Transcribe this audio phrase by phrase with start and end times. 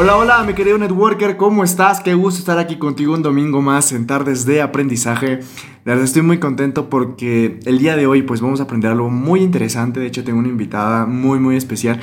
[0.00, 1.98] Hola, hola, mi querido networker, ¿cómo estás?
[1.98, 5.40] Qué gusto estar aquí contigo un domingo más en Tardes de Aprendizaje.
[5.84, 9.10] La verdad estoy muy contento porque el día de hoy pues vamos a aprender algo
[9.10, 9.98] muy interesante.
[9.98, 11.98] De hecho tengo una invitada muy muy especial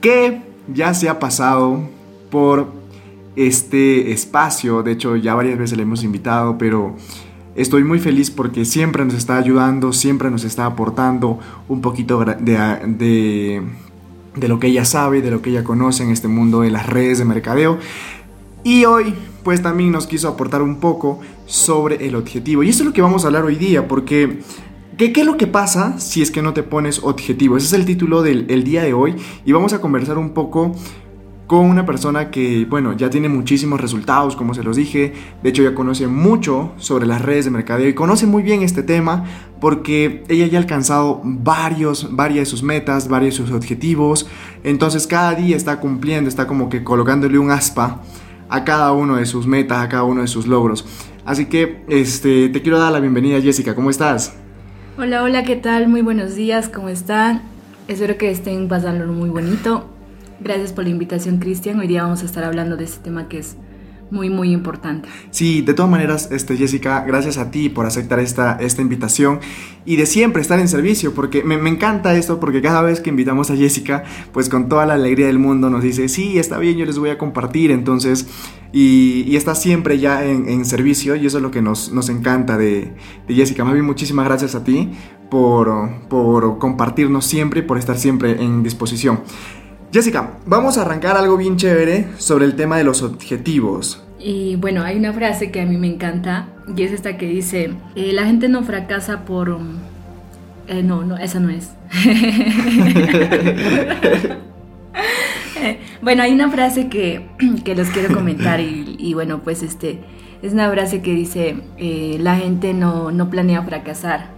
[0.00, 0.40] que
[0.72, 1.82] ya se ha pasado
[2.30, 2.68] por
[3.36, 4.82] este espacio.
[4.82, 6.96] De hecho ya varias veces le hemos invitado, pero
[7.54, 12.34] estoy muy feliz porque siempre nos está ayudando, siempre nos está aportando un poquito de,
[12.86, 13.62] de
[14.36, 16.86] de lo que ella sabe, de lo que ella conoce en este mundo de las
[16.86, 17.78] redes de mercadeo.
[18.62, 22.62] Y hoy, pues también nos quiso aportar un poco sobre el objetivo.
[22.62, 24.40] Y eso es lo que vamos a hablar hoy día, porque
[24.96, 27.56] ¿qué, qué es lo que pasa si es que no te pones objetivo?
[27.56, 30.76] Ese es el título del el día de hoy y vamos a conversar un poco
[31.50, 35.12] con una persona que, bueno, ya tiene muchísimos resultados, como se los dije.
[35.42, 38.84] De hecho, ya conoce mucho sobre las redes de mercadeo y conoce muy bien este
[38.84, 39.24] tema
[39.60, 44.28] porque ella ya ha alcanzado varios, varias de sus metas, varios de sus objetivos.
[44.62, 48.00] Entonces, cada día está cumpliendo, está como que colocándole un aspa
[48.48, 50.86] a cada uno de sus metas, a cada uno de sus logros.
[51.24, 53.74] Así que, este, te quiero dar la bienvenida, Jessica.
[53.74, 54.36] ¿Cómo estás?
[54.96, 55.88] Hola, hola, ¿qué tal?
[55.88, 57.42] Muy buenos días, ¿cómo están?
[57.88, 59.99] Espero que estén pasándolo muy bonito.
[60.40, 61.78] Gracias por la invitación, Cristian.
[61.78, 63.56] Hoy día vamos a estar hablando de este tema que es
[64.10, 65.08] muy, muy importante.
[65.30, 69.40] Sí, de todas maneras, este, Jessica, gracias a ti por aceptar esta, esta invitación
[69.84, 73.10] y de siempre estar en servicio, porque me, me, encanta esto, porque cada vez que
[73.10, 76.76] invitamos a Jessica, pues con toda la alegría del mundo nos dice, sí, está bien,
[76.76, 78.26] yo les voy a compartir, entonces,
[78.72, 82.08] y, y está siempre ya en, en, servicio, y eso es lo que nos, nos
[82.08, 82.94] encanta de,
[83.28, 83.62] de Jessica.
[83.64, 84.90] Más bien, muchísimas gracias a ti
[85.30, 89.20] por, por compartirnos siempre y por estar siempre en disposición.
[89.92, 94.00] Jessica, vamos a arrancar algo bien chévere sobre el tema de los objetivos.
[94.20, 97.72] Y bueno, hay una frase que a mí me encanta y es esta que dice,
[97.96, 99.50] eh, la gente no fracasa por...
[99.50, 99.78] Um,
[100.68, 101.72] eh, no, no, esa no es.
[106.02, 107.26] bueno, hay una frase que,
[107.64, 109.98] que los quiero comentar y, y, bueno, pues este,
[110.40, 114.28] es una frase que dice, eh, la gente no, no planea fracasar,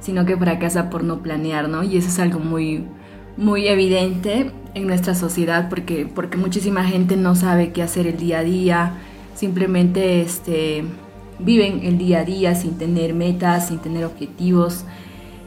[0.00, 1.82] sino que fracasa por no planear, ¿no?
[1.82, 2.86] Y eso es algo muy,
[3.36, 8.40] muy evidente en nuestra sociedad porque, porque muchísima gente no sabe qué hacer el día
[8.40, 8.92] a día,
[9.34, 10.84] simplemente este,
[11.38, 14.84] viven el día a día sin tener metas, sin tener objetivos.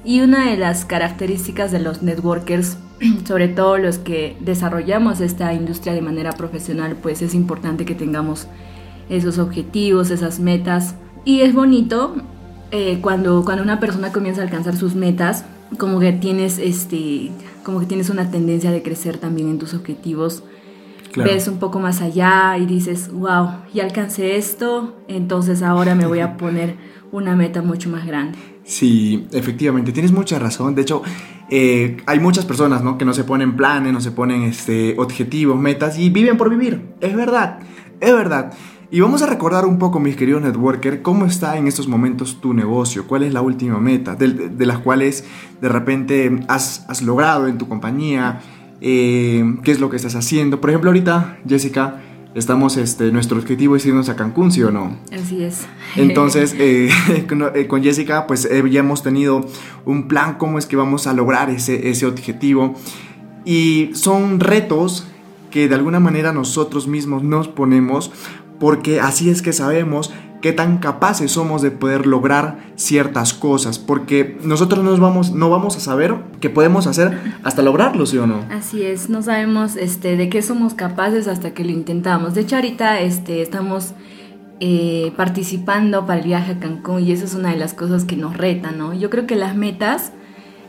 [0.03, 2.77] Y una de las características de los networkers,
[3.27, 8.47] sobre todo los que desarrollamos esta industria de manera profesional, pues es importante que tengamos
[9.09, 10.95] esos objetivos, esas metas.
[11.25, 12.15] Y es bonito
[12.71, 15.43] eh, cuando, cuando una persona comienza a alcanzar sus metas,
[15.77, 17.31] como que tienes este
[17.63, 20.43] como que tienes una tendencia de crecer también en tus objetivos.
[21.11, 21.31] Claro.
[21.31, 26.19] Ves un poco más allá y dices, wow, ya alcancé esto, entonces ahora me voy
[26.19, 26.75] a poner
[27.11, 28.37] una meta mucho más grande.
[28.63, 30.75] Sí, efectivamente, tienes mucha razón.
[30.75, 31.01] De hecho,
[31.49, 32.99] eh, hay muchas personas ¿no?
[32.99, 36.93] que no se ponen planes, no se ponen este, objetivos, metas y viven por vivir.
[37.01, 37.59] Es verdad,
[37.99, 38.53] es verdad.
[38.91, 42.55] Y vamos a recordar un poco, mis queridos networker, cómo está en estos momentos tu
[42.55, 45.25] negocio, cuál es la última meta, de, de, de las cuales
[45.61, 48.41] de repente has, has, logrado en tu compañía,
[48.81, 50.59] eh, qué es lo que estás haciendo.
[50.59, 52.01] Por ejemplo, ahorita, Jessica,
[52.33, 54.97] estamos, este, nuestro objetivo es irnos a Cancún, ¿sí o no?
[55.13, 55.67] Así es.
[55.95, 56.89] Entonces, eh,
[57.29, 59.45] con, eh, con, Jessica, pues eh, ya hemos tenido
[59.85, 62.73] un plan, cómo es que vamos a lograr ese, ese objetivo.
[63.45, 65.05] Y son retos
[65.49, 68.11] que de alguna manera nosotros mismos nos ponemos
[68.59, 70.11] porque así es que sabemos
[70.41, 75.75] qué tan capaces somos de poder lograr ciertas cosas, porque nosotros nos vamos, no vamos
[75.75, 78.45] a saber qué podemos hacer hasta lograrlo, ¿sí o no?
[78.49, 82.35] Así es, no sabemos este, de qué somos capaces hasta que lo intentamos.
[82.35, 83.93] De hecho, ahorita este, estamos
[84.61, 88.15] eh, participando para el viaje a Cancún y eso es una de las cosas que
[88.15, 88.93] nos reta, ¿no?
[88.93, 90.13] Yo creo que las metas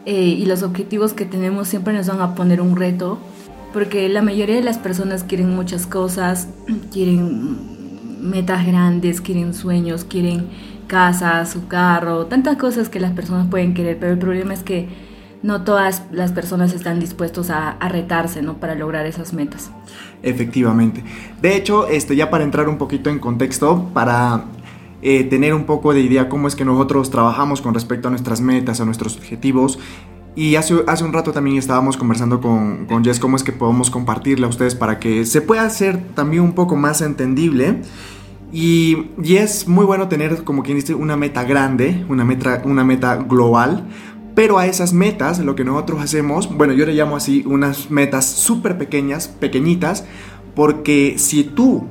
[0.07, 3.19] eh, y los objetivos que tenemos siempre nos van a poner un reto,
[3.73, 6.49] porque la mayoría de las personas quieren muchas cosas,
[6.93, 7.80] quieren
[8.21, 10.49] metas grandes, quieren sueños, quieren
[10.87, 14.89] casa, su carro, tantas cosas que las personas pueden querer, pero el problema es que
[15.43, 18.59] no todas las personas están dispuestos a, retarse ¿no?
[18.59, 19.71] para lograr esas metas.
[20.23, 21.03] Efectivamente.
[21.41, 24.45] De hecho, este, ya para entrar un poquito en contexto, para
[25.03, 28.41] eh, tener un poco de idea cómo es que nosotros trabajamos con respecto a nuestras
[28.41, 29.79] metas, a nuestros objetivos,
[30.37, 33.91] y hace, hace un rato también estábamos conversando con, con Jess cómo es que podemos
[33.91, 37.83] compartirle a ustedes para que se pueda hacer también un poco más entendible.
[38.53, 42.85] Y, y, es muy bueno tener, como quien dice, una meta grande, una meta, una
[42.85, 43.89] meta global,
[44.35, 48.27] Pero a esas metas, lo que nosotros hacemos, bueno, yo le llamo así unas metas
[48.27, 50.05] súper pequeñas, pequeñitas,
[50.55, 51.87] porque si tú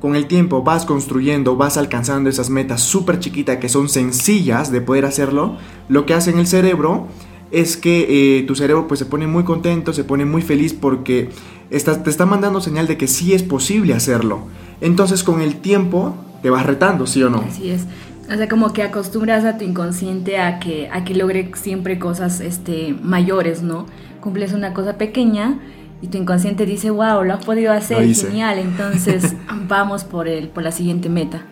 [0.00, 4.80] con el tiempo vas construyendo, vas alcanzando esas metas súper chiquitas que son sencillas de
[4.80, 5.56] poder hacerlo,
[5.88, 7.06] lo que hace en el cerebro
[7.52, 11.28] es que eh, tu cerebro pues se pone muy contento, se pone muy feliz porque
[11.70, 14.46] te está mandando señal de que sí es posible hacerlo.
[14.80, 17.44] Entonces con el tiempo te vas retando, ¿sí o no?
[17.48, 17.86] Así es.
[18.32, 22.40] O sea, como que acostumbras a tu inconsciente a que, a que logre siempre cosas
[22.40, 23.86] este, mayores, ¿no?
[24.20, 25.58] Cumples una cosa pequeña
[26.00, 29.34] y tu inconsciente dice, wow, lo has podido hacer, genial, entonces
[29.68, 31.42] vamos por, el, por la siguiente meta.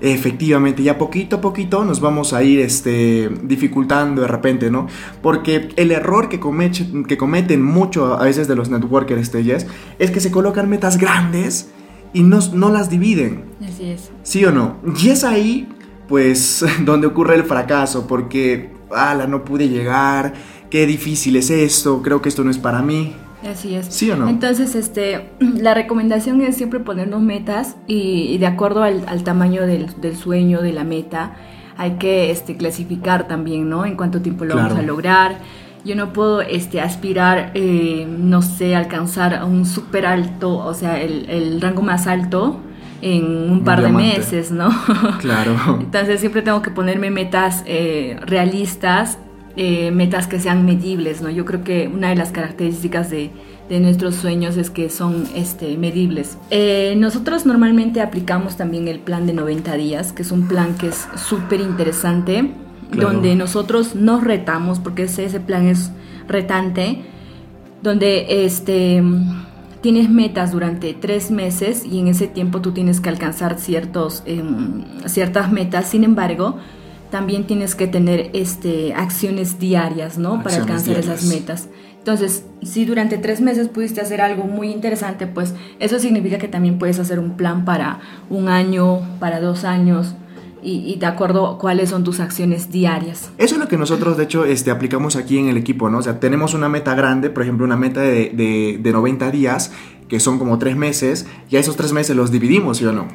[0.00, 4.88] Efectivamente, ya poquito a poquito nos vamos a ir este, dificultando de repente, ¿no?
[5.22, 6.38] Porque el error que,
[7.08, 9.66] que cometen mucho a veces de los networkers stages
[9.98, 11.70] es que se colocan metas grandes
[12.12, 13.44] y no, no las dividen.
[13.66, 14.10] Así es.
[14.22, 14.76] ¿Sí o no?
[15.00, 15.66] Y es ahí,
[16.08, 20.34] pues, donde ocurre el fracaso, porque, ala, no pude llegar,
[20.68, 23.14] qué difícil es esto, creo que esto no es para mí.
[23.46, 23.86] Así es.
[23.86, 24.28] ¿Sí o no?
[24.28, 30.62] Entonces, este, la recomendación es siempre ponernos metas y, de acuerdo al, tamaño del, sueño,
[30.62, 31.36] de la meta,
[31.76, 33.84] hay que este, clasificar también, ¿no?
[33.84, 35.38] En cuánto tiempo lo vamos a lograr.
[35.84, 41.00] Yo no puedo este, aspirar, eh, no sé, alcanzar a un súper alto, o sea,
[41.00, 42.60] el, rango más alto
[43.02, 44.70] en un par de meses, ¿no?
[45.20, 45.54] Claro.
[45.80, 49.18] Entonces siempre tengo que ponerme metas eh, realistas
[49.56, 51.30] eh, metas que sean medibles, ¿no?
[51.30, 53.30] Yo creo que una de las características de,
[53.68, 56.38] nuestros sueños es que son este, medibles.
[56.50, 60.88] Eh, nosotros normalmente aplicamos también el plan de 90 días, que es un plan que
[60.88, 62.52] es súper interesante,
[62.92, 65.90] donde nosotros nos retamos, porque ese, ese plan es
[66.28, 67.02] retante,
[67.82, 69.02] donde este,
[69.80, 74.84] tienes metas durante tres meses y en ese tiempo tú tienes que alcanzar ciertos, em,
[75.06, 76.58] ciertas metas, sin embargo,
[77.10, 80.42] también tienes que tener este, acciones diarias, ¿no?
[80.42, 81.68] Para alcanzar esas metas.
[81.98, 86.78] Entonces, si durante tres meses pudiste hacer algo muy interesante, pues eso significa que también
[86.78, 87.98] puedes hacer un plan para
[88.30, 90.14] un año, para dos años,
[90.62, 93.30] y, de acuerdo cuáles son tus acciones diarias.
[93.38, 95.98] Eso es lo que nosotros, de hecho, este, aplicamos aquí en el equipo, ¿no?
[95.98, 99.70] O sea, tenemos una meta grande, por ejemplo, una meta de, de, de 90 días,
[100.08, 103.06] que son como tres meses, y a esos tres meses los dividimos, ¿sí o no?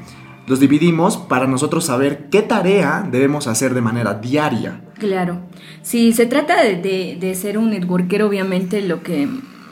[0.52, 4.82] Los dividimos para nosotros saber qué tarea debemos hacer de manera diaria.
[5.00, 5.40] Claro.
[5.82, 9.30] Si se trata de, ser un networker, obviamente lo que,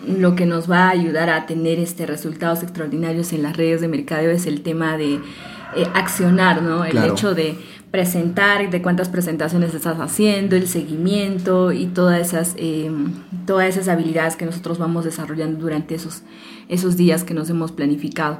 [0.07, 3.89] lo que nos va a ayudar a tener este resultados extraordinarios en las redes de
[3.89, 6.85] mercadeo es el tema de eh, accionar, ¿no?
[6.85, 7.57] El hecho de
[7.91, 13.11] presentar, de cuántas presentaciones estás haciendo, el seguimiento y todas esas, em,
[13.45, 16.21] todas esas habilidades que nosotros vamos desarrollando durante esos,
[16.69, 18.39] esos días que nos hemos planificado.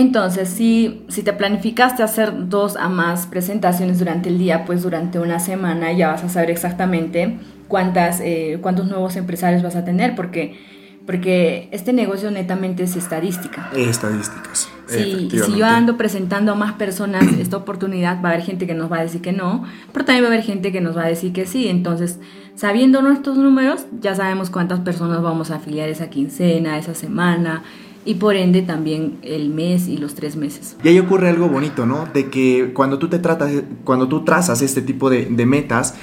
[0.00, 5.18] Entonces, si, si te planificaste hacer dos a más presentaciones durante el día, pues durante
[5.18, 10.14] una semana ya vas a saber exactamente cuántas, eh, cuántos nuevos empresarios vas a tener,
[10.14, 10.60] porque,
[11.06, 13.70] porque este negocio netamente es estadística.
[13.74, 14.68] Estadísticas.
[14.86, 18.66] Sí, y si yo ando presentando a más personas esta oportunidad, va a haber gente
[18.66, 19.64] que nos va a decir que no,
[19.94, 21.68] pero también va a haber gente que nos va a decir que sí.
[21.68, 22.20] Entonces,
[22.54, 27.62] sabiendo nuestros números, ya sabemos cuántas personas vamos a afiliar esa quincena, esa semana,
[28.06, 30.76] y por ende también el mes y los tres meses.
[30.82, 32.06] Y ahí ocurre algo bonito, ¿no?
[32.06, 33.52] De que cuando tú te tratas,
[33.84, 35.94] cuando tú trazas este tipo de, metas,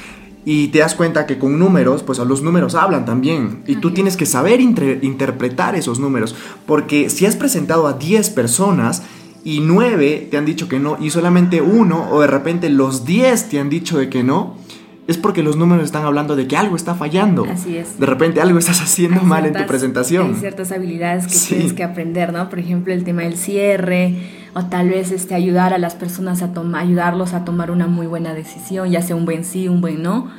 [0.46, 3.64] y te das cuenta que con números, pues los números hablan también.
[3.66, 6.36] Y tú tienes que saber interpretar esos números.
[6.66, 9.04] Porque si has presentado a 10 personas
[9.46, 13.50] y 9 te han dicho que no, y solamente uno, o de repente los 10
[13.50, 14.58] te han dicho de que no,
[15.06, 17.46] es porque los números están hablando de que algo está fallando.
[17.46, 18.00] Así es.
[18.00, 20.34] De repente algo estás haciendo mal en tu presentación.
[20.34, 22.50] Hay ciertas habilidades que tienes que aprender, ¿no?
[22.50, 24.16] Por ejemplo, el tema del cierre
[24.54, 28.08] o tal vez este ayudar a las personas a tomar ayudarlos a tomar una muy
[28.08, 30.32] buena decisión, ya sea un buen sí, un buen no.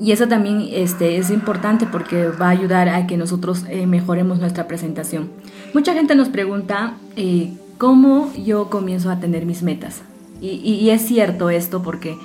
[0.00, 4.38] Y eso también este, es importante porque va a ayudar a que nosotros eh, mejoremos
[4.38, 5.30] nuestra presentación.
[5.74, 10.02] Mucha gente nos pregunta eh, cómo yo comienzo a tener mis metas.
[10.40, 12.16] Y, y es cierto esto porque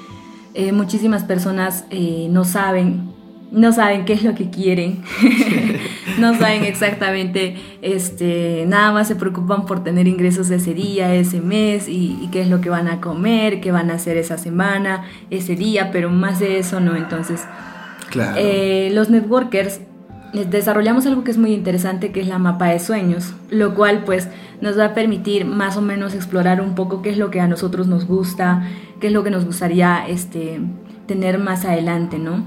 [0.54, 3.14] eh, muchísimas personas eh, no saben
[3.54, 5.04] no saben qué es lo que quieren,
[6.20, 11.88] no saben exactamente, este, nada más se preocupan por tener ingresos ese día, ese mes
[11.88, 15.56] y, qué es lo que van a comer, qué van a hacer esa semana, ese
[15.56, 16.96] día, pero más de eso no.
[16.96, 17.42] Entonces,
[18.38, 19.82] eh, los networkers
[20.34, 24.30] desarrollamos algo que es muy interesante, que es la mapa de sueños, lo cual pues
[24.62, 27.48] nos va a permitir más o menos explorar un poco qué es lo que a
[27.48, 28.68] nosotros nos gusta,
[29.00, 30.60] qué es lo que nos gustaría este,
[31.06, 32.44] tener más adelante, ¿no?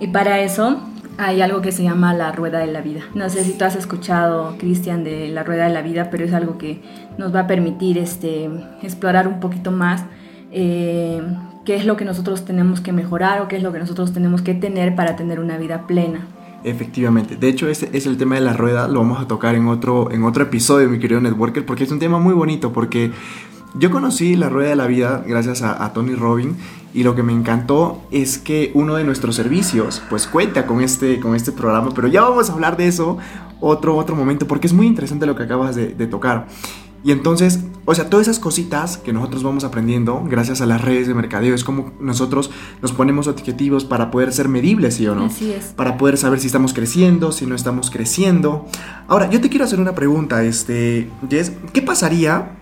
[0.00, 0.80] Y para eso
[1.18, 3.02] hay algo que se llama la rueda de la vida.
[3.14, 6.32] No sé si tú has escuchado, Cristian, de la rueda de la vida, pero es
[6.32, 6.82] algo que
[7.18, 8.50] nos va a permitir este,
[8.82, 10.04] explorar un poquito más
[10.50, 11.22] eh,
[11.64, 14.42] qué es lo que nosotros tenemos que mejorar o qué es lo que nosotros tenemos
[14.42, 16.26] que tener para tener una vida plena.
[16.64, 17.36] Efectivamente.
[17.36, 18.88] De hecho, ese es el tema de la rueda.
[18.88, 21.98] Lo vamos a tocar en otro, en otro episodio, mi querido Networker, porque es un
[21.98, 22.72] tema muy bonito.
[22.72, 23.12] Porque
[23.74, 26.56] yo conocí la rueda de la vida gracias a, Tony Robin
[26.94, 31.20] y lo que me encantó es que uno de nuestros servicios pues cuenta con este,
[31.20, 33.18] con este programa, pero ya vamos a hablar de eso
[33.60, 36.46] otro, otro momento porque es muy interesante lo que acabas de tocar.
[37.04, 41.06] Y entonces, o sea, todas esas cositas que nosotros vamos aprendiendo gracias a las redes
[41.06, 42.50] de mercadeo es como nosotros
[42.80, 45.26] nos ponemos objetivos para poder ser medibles, ¿sí o no?
[45.26, 45.66] Así es.
[45.76, 48.66] Para poder saber si estamos creciendo, si no estamos creciendo.
[49.06, 52.52] Ahora, yo te quiero hacer una pregunta, este, Jess, ¿qué pasaría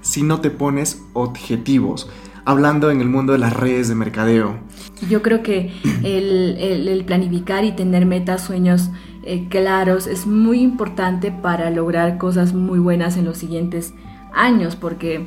[0.00, 2.08] si no te pones objetivos?
[2.44, 4.58] Hablando en el mundo de las redes de mercadeo.
[5.10, 8.90] Yo creo que el, el planificar y tener metas, sueños,
[9.24, 14.07] eh, claros es muy importante para lograr cosas muy buenas en los siguientes años,
[14.76, 15.26] porque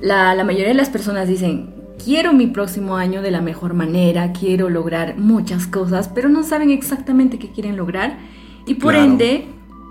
[0.00, 4.32] la, la mayoría de las personas dicen, quiero mi próximo año de la mejor manera,
[4.32, 8.18] quiero lograr muchas cosas, pero no saben exactamente qué quieren lograr
[8.66, 9.46] y por ende,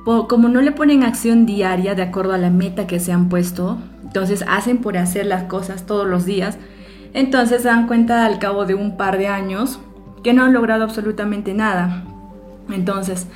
[0.05, 3.77] como no le ponen acción diaria de acuerdo a la meta que se han puesto,
[4.03, 6.57] entonces hacen por hacer las cosas todos los días,
[7.13, 9.79] entonces se dan cuenta al cabo de un par de años
[10.24, 12.03] que no han logrado absolutamente nada.
[12.71, 13.27] Entonces,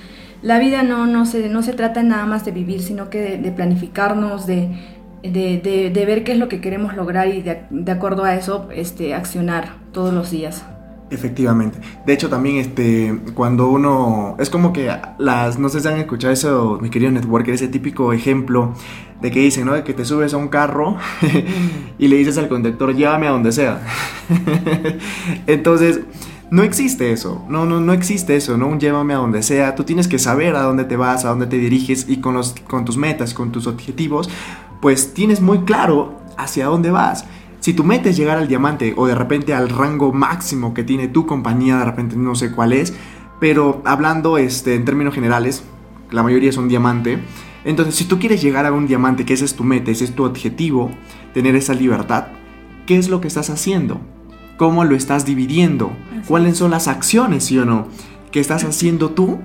[0.43, 3.51] la vida no, no, se, no se trata nada más de vivir, sino que de,
[3.51, 4.77] planificarnos, de,
[5.23, 9.77] de, ver qué es lo que queremos lograr y de, acuerdo a eso este, accionar
[9.93, 10.65] todos los días.
[11.09, 11.77] Efectivamente.
[12.05, 14.35] De hecho, también este, cuando uno...
[14.39, 15.59] Es como que las...
[15.59, 18.73] No sé si han escuchado eso, mi querido networker, ese típico ejemplo
[19.21, 19.73] de que dicen, ¿no?
[19.73, 20.97] De que te subes a un carro
[21.99, 23.79] y le dices al conductor, llévame a donde sea.
[25.47, 26.01] Entonces
[26.53, 28.67] no existe eso, no, no, no existe eso, ¿no?
[28.67, 31.47] Un llévame a donde sea, tú tienes que saber a dónde te vas, a dónde
[31.47, 34.29] te diriges y con, los, con tus metas, con tus objetivos,
[34.79, 37.25] pues tienes muy claro hacia dónde vas.
[37.59, 41.25] Si tú metes llegar al diamante o de repente al rango máximo que tiene tu
[41.25, 42.93] compañía, de repente no sé cuál es,
[43.39, 45.63] pero hablando este, en términos generales,
[46.11, 47.17] la mayoría es un diamante.
[47.65, 50.13] Entonces, si tú quieres llegar a un diamante, que ese es tu meta, ese es
[50.13, 50.91] tu objetivo,
[51.33, 52.27] tener esa libertad,
[52.85, 54.01] ¿qué es lo que estás haciendo?
[54.57, 55.91] Cómo lo estás dividiendo,
[56.27, 57.87] cuáles son las acciones, sí o no,
[58.31, 59.39] que estás haciendo tú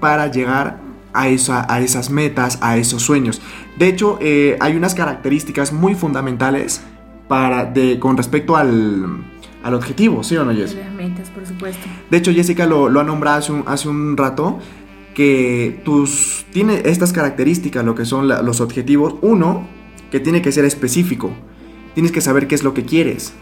[0.00, 0.80] para llegar
[1.12, 3.40] a, esa, a esas metas, a esos sueños.
[3.78, 6.82] De hecho, eh, hay unas características muy fundamentales
[7.28, 9.24] para, de, con respecto al,
[9.62, 10.82] al objetivo, ¿sí o no, Jessica?
[10.98, 11.86] Las por supuesto.
[12.10, 14.58] De hecho, Jessica lo, lo ha nombrado hace un, hace un rato,
[15.14, 19.14] que tus, tiene estas características, lo que son los objetivos.
[19.22, 19.66] Uno,
[20.10, 21.30] que tiene que ser específico.
[21.94, 23.32] Tienes que saber qué es lo que quieres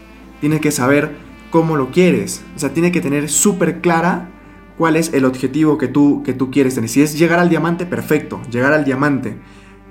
[0.43, 1.15] tienes que saber
[1.51, 2.43] cómo lo quieres.
[2.57, 4.29] O sea, tiene que tener súper clara
[4.77, 6.89] cuál es el objetivo que tú, que tú quieres tener.
[6.89, 9.37] Si es llegar al diamante, perfecto, llegar al diamante.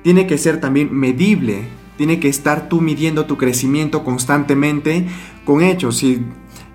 [0.02, 1.68] Tiene que ser también medible.
[1.97, 5.06] Tiene que estar tú midiendo tu crecimiento constantemente
[5.47, 5.97] con hechos.
[5.97, 6.23] Si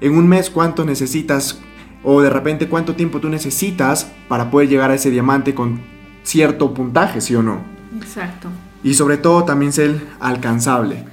[0.02, 1.60] en un mes cuánto necesitas
[2.04, 5.82] o de repente cuánto tiempo tú necesitas para poder llegar a ese diamante con
[6.24, 7.62] cierto puntaje, ¿sí o no?
[7.96, 8.50] Exacto.
[8.84, 11.06] Y sobre todo también ser alcanzable.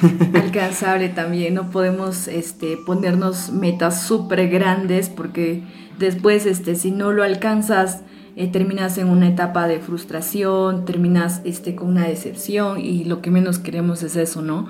[0.34, 5.62] alcanzable también, no podemos este, ponernos metas súper grandes porque
[5.98, 8.02] después este, si no lo alcanzas
[8.36, 13.30] eh, terminas en una etapa de frustración, terminas este, con una decepción y lo que
[13.30, 14.68] menos queremos es eso, ¿no?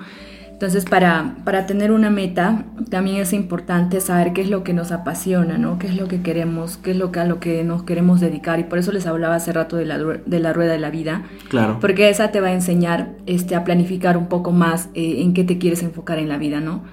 [0.61, 4.91] Entonces, para, para tener una meta, también es importante saber qué es lo que nos
[4.91, 5.79] apasiona, ¿no?
[5.79, 8.59] Qué es lo que queremos, qué es lo que, a lo que nos queremos dedicar.
[8.59, 11.23] Y por eso les hablaba hace rato de la, de la rueda de la vida.
[11.49, 11.79] Claro.
[11.81, 15.43] Porque esa te va a enseñar este, a planificar un poco más eh, en qué
[15.43, 16.83] te quieres enfocar en la vida, ¿no?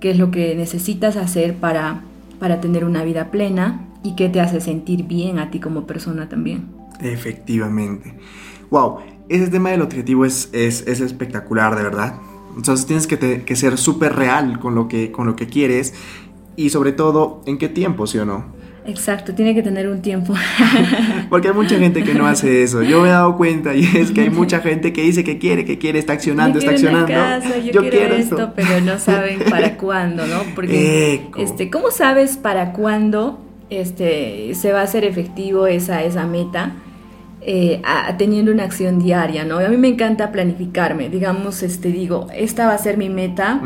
[0.00, 2.00] Qué es lo que necesitas hacer para,
[2.40, 6.28] para tener una vida plena y qué te hace sentir bien a ti como persona
[6.28, 6.64] también.
[7.00, 8.16] Efectivamente.
[8.68, 8.96] Wow,
[9.28, 12.14] ese tema del objetivo es, es, es espectacular, de verdad
[12.56, 15.94] entonces tienes que, ser súper real con lo, que, con lo que quieres
[16.56, 18.62] y sobre todo en qué tiempo, ¿sí o no?
[18.84, 20.34] Exacto, tiene que tener un tiempo.
[21.30, 22.82] Porque hay mucha gente que no hace eso.
[22.82, 25.64] Yo me he dado cuenta y es que hay mucha gente que dice que quiere,
[25.64, 27.12] que quiere, está accionando, está accionando.
[27.72, 30.42] yo, quiero, esto, pero no saben para cuándo, ¿no?
[30.54, 33.38] Porque, este, ¿cómo sabes para cuándo
[33.70, 36.72] este, se va a hacer efectivo esa, esa meta?
[37.44, 37.82] Eh,
[38.18, 39.58] teniendo una acción diaria, ¿no?
[39.58, 43.60] A mí me encanta planificarme, digamos, este, digo, esta va a ser mi meta,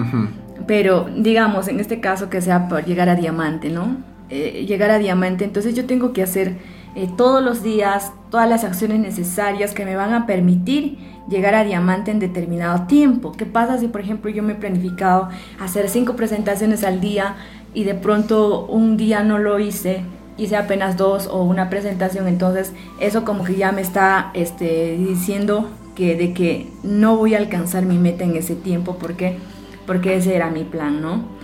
[0.67, 3.99] pero digamos, en este caso que sea por llegar a diamante, ¿no?
[4.31, 6.57] Eh, llegar a diamante, entonces yo tengo que hacer
[6.95, 11.63] eh, todos los días todas las acciones necesarias que me van a permitir llegar a
[11.63, 13.33] diamante en determinado tiempo.
[13.33, 15.29] ¿Qué pasa si, por ejemplo, yo me he planificado
[15.61, 17.37] hacer cinco presentaciones al día
[17.75, 20.03] y de pronto un día no lo hice?
[20.37, 25.69] Hice apenas dos o una presentación, entonces eso como que ya me está este, diciendo
[25.95, 29.39] que de que no voy a alcanzar mi meta en ese tiempo porque
[29.87, 31.37] porque ese era mi plan, ¿no?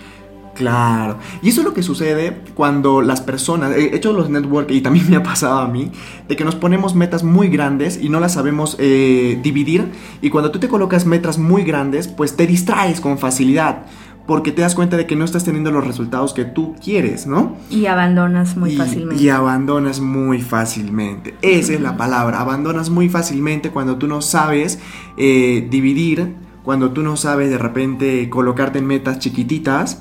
[0.54, 1.18] Claro.
[1.40, 5.06] Y eso es lo que sucede cuando las personas, he hecho los network y también
[5.10, 5.90] me ha pasado a mí,
[6.28, 9.90] de que nos ponemos metas muy grandes y no las sabemos eh, dividir.
[10.20, 13.86] Y cuando tú te colocas metas muy grandes, pues te distraes con facilidad.
[14.26, 17.56] Porque te das cuenta de que no estás teniendo los resultados que tú quieres, ¿no?
[17.70, 19.22] Y abandonas muy y, fácilmente.
[19.22, 21.34] Y abandonas muy fácilmente.
[21.42, 22.40] Esa es la palabra.
[22.40, 24.78] Abandonas muy fácilmente cuando tú no sabes
[25.16, 30.00] eh, dividir, cuando tú no sabes de repente colocarte en metas chiquititas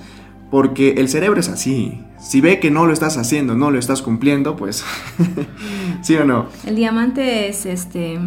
[0.52, 2.04] porque el cerebro es así.
[2.20, 4.84] Si ve que no lo estás haciendo, no lo estás cumpliendo, pues
[6.02, 6.48] sí o no.
[6.66, 8.20] El diamante es este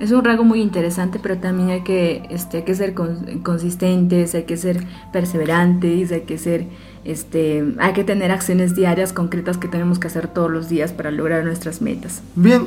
[0.00, 2.94] es un rasgo muy interesante, pero también hay que, este, hay que ser
[3.42, 6.66] consistentes, hay que ser perseverantes, hay que ser,
[7.04, 11.10] este, hay que tener acciones diarias concretas que tenemos que hacer todos los días para
[11.10, 12.22] lograr nuestras metas.
[12.36, 12.66] Bien,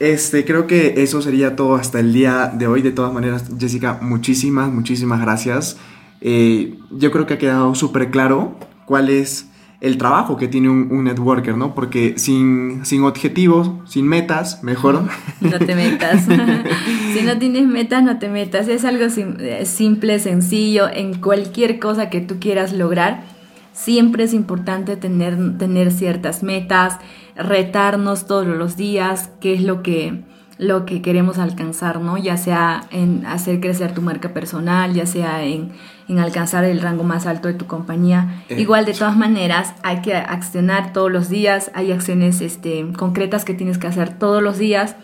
[0.00, 2.82] este, creo que eso sería todo hasta el día de hoy.
[2.82, 5.76] De todas maneras, Jessica, muchísimas, muchísimas gracias.
[6.20, 9.46] Eh, yo creo que ha quedado súper claro cuál es
[9.82, 11.74] el trabajo que tiene un, networker, ¿no?
[11.74, 15.02] Porque sin, sin, objetivos, sin metas, mejor.
[15.40, 16.24] No te metas.
[17.12, 18.68] si no tienes metas, no te metas.
[18.68, 23.24] Es algo eh, simple, sencillo, en cualquier cosa que tú quieras lograr.
[23.72, 26.98] Siempre es importante tener, tener ciertas metas,
[27.34, 30.22] retarnos todos los días, qué es lo que,
[30.62, 32.16] lo que queremos alcanzar, ¿no?
[32.16, 35.72] Ya sea en hacer crecer tu marca personal, ya sea en,
[36.18, 38.44] alcanzar el rango más alto de tu compañía.
[38.48, 38.60] Eh.
[38.60, 43.54] Igual, de todas maneras, hay que accionar todos los días, hay acciones este, concretas que
[43.54, 44.94] tienes que hacer todos los días.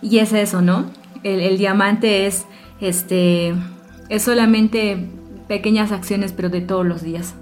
[0.00, 0.86] Y es eso, ¿no?
[1.24, 2.46] El, diamante es,
[2.80, 3.54] este,
[4.08, 5.10] es solamente
[5.46, 7.34] pequeñas acciones, pero de todos los días.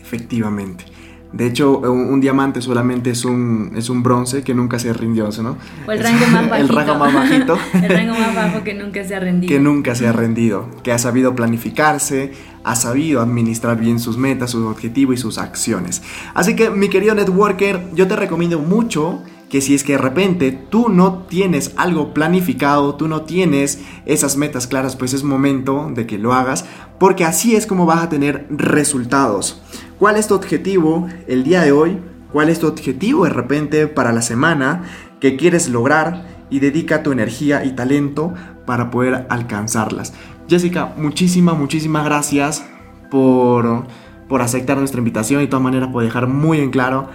[0.00, 0.91] Efectivamente.
[1.32, 5.56] De hecho, un, diamante solamente es un, es un bronce que nunca se rindió, ¿no?
[5.86, 6.56] O el rango más bajito.
[6.56, 7.58] el rango más bajito.
[7.74, 9.48] el rango más bajo que nunca se ha rendido.
[9.48, 10.68] Que nunca se ha rendido.
[10.82, 12.32] Que ha sabido planificarse,
[12.64, 16.02] ha sabido administrar bien sus metas, sus objetivos y sus acciones.
[16.34, 19.22] Así que, mi querido networker, yo te recomiendo mucho
[19.52, 24.38] que si es que de repente tú no tienes algo planificado, tú no tienes esas
[24.38, 26.64] metas claras, pues es momento de que lo hagas,
[26.98, 29.62] porque así es como vas a tener resultados.
[30.02, 31.96] ¿Cuál es tu objetivo el día de hoy?
[32.32, 34.82] ¿Cuál es tu objetivo de repente para la semana
[35.20, 36.24] que quieres lograr?
[36.50, 38.34] Y dedica tu energía y talento
[38.66, 40.12] para poder alcanzarlas.
[40.48, 42.66] Jessica, muchísimas, muchísimas gracias
[43.12, 43.84] por,
[44.28, 47.08] por aceptar nuestra invitación y de todas maneras por dejar muy en claro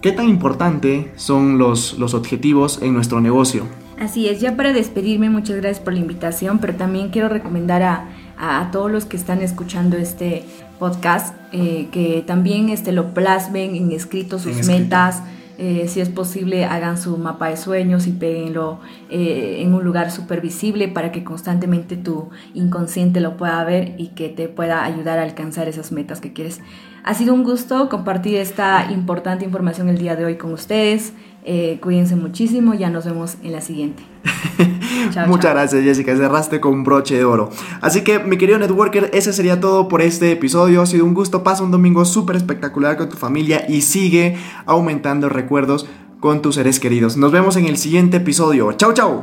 [0.00, 3.66] qué tan importante son los, los objetivos en nuestro negocio.
[4.00, 8.08] Así es, ya para despedirme, muchas gracias por la invitación, pero también quiero recomendar a,
[8.36, 10.44] a, todos los que están escuchando este
[10.82, 15.22] podcast eh, que también este, lo plasmen en escrito sus metas.
[15.56, 20.10] Eh, si es posible, hagan su mapa de sueños y péguenlo eh, en un lugar
[20.10, 25.20] súper visible para que constantemente tu inconsciente lo pueda ver y que te pueda ayudar
[25.20, 26.60] a alcanzar esas metas que quieres.
[27.04, 31.12] Ha sido un gusto compartir esta importante información el día de hoy con ustedes.
[31.44, 34.04] Eh, cuídense muchísimo, ya nos vemos en la siguiente.
[35.26, 37.50] Muchas gracias Jessica, cerraste con broche de oro.
[37.80, 40.82] Así que mi querido networker, ese sería todo por este episodio.
[40.82, 45.28] Ha sido un gusto, pasa un domingo súper espectacular con tu familia y sigue aumentando
[45.28, 45.86] recuerdos
[46.20, 47.16] con tus seres queridos.
[47.16, 48.72] Nos vemos en el siguiente episodio.
[48.74, 49.20] Chao, chao.